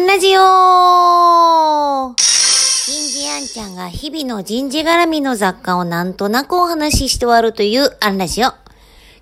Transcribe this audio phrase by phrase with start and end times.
[0.00, 8.48] ンラジオ人事あんちゃんが日々の人事絡みの雑貨をなんとなくお話しして終わるというアンラジオ。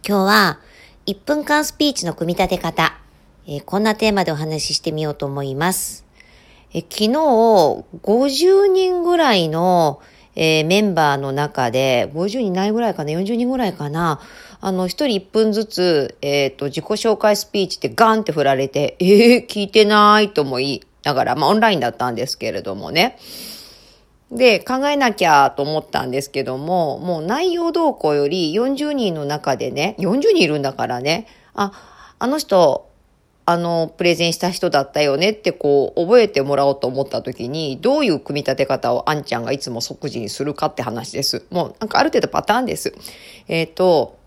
[0.07, 0.61] 今日は
[1.07, 2.97] 1分間スピーチの組み立て方、
[3.47, 6.07] えーこんなテーマでお話ししてみようと思います。
[6.73, 10.01] え昨日、50人ぐらいの、
[10.41, 14.21] えーメンバーの中で、50人ないぐらいかな、40人ぐらいかな、
[14.61, 23.19] あの、一人1分ずつ、えっ、と、自己紹介スピーチってガンって振られて、えー、聞いてないとも言いながら、まあ、オンラインだったんですけれどもね。
[24.31, 31.73] で、考えなきゃと思ったんですけども、もう内容動向より40人の中でね、40人いるんだからね、あ、
[32.19, 32.88] あの人、
[33.49, 41.47] あの、プレゼンした人だったよねってこう、覚えてもらおうと思った時に、どういう組み立て方をあんちゃんがいつも即時にするかって話です。
[41.49, 42.93] もう、なんかある程度パターンです。
[43.49, 44.19] えっ、と、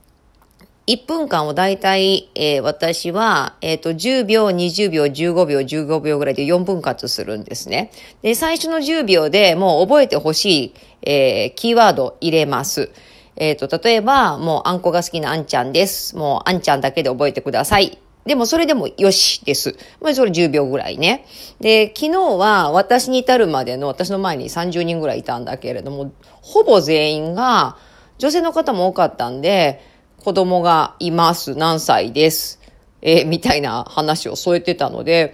[0.88, 7.92] 1分間をだいたい、えー私は、えっ、と、10秒、20秒、15秒、15秒ぐらいで4分割するんですね。
[8.24, 12.90] で、最初の10秒でもう覚えてほしい、えーキーワード入れます。
[13.36, 16.18] えっ、と、例えば、もうあんこが好きなあんちゃんです。
[16.18, 18.00] もうあんちゃんだけで覚えてください。
[18.26, 19.76] でもそれでもよしです。
[20.00, 21.26] まあそれ10秒ぐらいね。
[21.60, 26.12] で、昨日は私に至るまでの私の前に30人ぐらいいたんだけれども、
[26.42, 27.78] ほぼ全員が
[28.20, 29.82] 女性の方も多かったんで、
[30.24, 31.56] 子供がいます。
[31.56, 32.60] 何歳です。
[33.02, 35.34] えーみたいな話を添えてたので、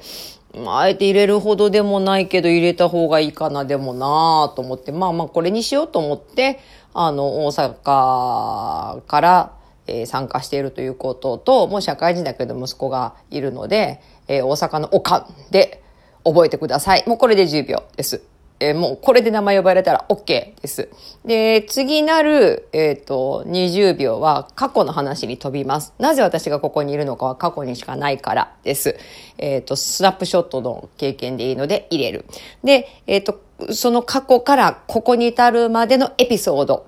[0.56, 6.60] まああえて入れるほどでもないけど入れた方がいいかなでもなぁと思って、まあまあこれにしようと思って、
[6.94, 9.57] あの、大阪から、
[9.88, 15.82] え参加しているということと、もう社会人だけど息子がいるので、え大阪のおかんで
[16.24, 17.04] 覚えてください。
[17.08, 18.22] もうこれで10秒です。
[18.60, 20.90] えもうこれで名前呼ばれたら OK です。
[21.26, 25.94] で、次なる、えっ、と、20秒は過去の話に飛びます。
[26.00, 28.98] なぜ私がここにいるのかは過去にしかないからです。
[29.38, 32.26] えっ、と、スナップショットの経験でいいので入れる。
[32.64, 36.88] で、えっ、と、その過去からここに至るまでのエピソード。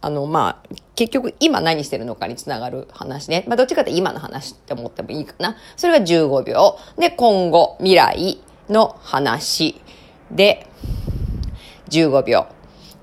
[0.00, 3.44] あの、まあ、結局今何してるのかにつながる話ね。
[3.46, 5.56] まあ、どっちかって今の話って思ってもいいかな。
[5.76, 6.78] それが15秒。
[6.96, 9.80] で、今後、未来の話
[10.30, 10.66] で、
[11.88, 12.46] 15秒。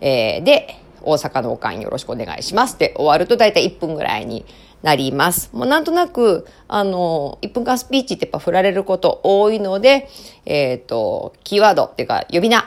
[0.02, 4.44] えーで、大阪のおかんよろしくお願いしますって終わると大体1分ぐらいに
[4.82, 5.50] なります。
[5.54, 10.10] もうなんとなく、あの、1分間スピーチってやっぱ振られること多いので、
[10.46, 12.64] えっ、と、キーワードっていうか呼び名。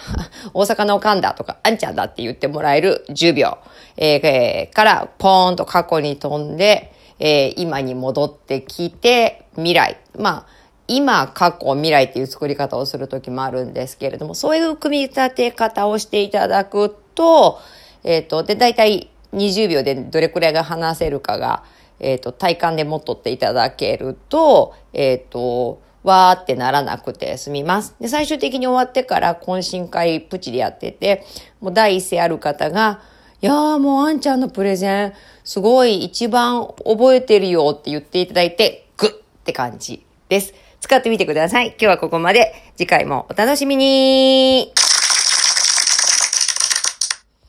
[0.54, 3.58] 大阪のおかんだとか、あんちゃんだって言ってもらえる10秒。
[3.96, 9.98] えーえから、ポーンと過去に飛んで、えー今に戻ってきて、未来。
[10.18, 17.58] まあ、今、過去、未来っていう作り方をするときもあるんですけれども、そういう組み立て方をしていただくと、
[18.04, 21.64] えっ、と、で、大体20秒でどれくらいが話せるかが、
[22.00, 27.94] えっ、と、体感で持っとっていただけると、えっ、と、わーってならなくて済みます。
[28.00, 31.24] で、最終的に終わってから懇親会プチでやってて、
[31.60, 33.00] もう第一声ある方が、
[33.40, 35.12] いやーもうあんちゃんのプレゼン、
[35.44, 39.14] すごい一番覚えてるよって言っていただいて、グッっ
[39.44, 40.54] て感じです。
[40.80, 41.68] 使ってみてください。
[41.68, 42.52] 今日はここまで。
[42.76, 44.72] 次回もお楽しみに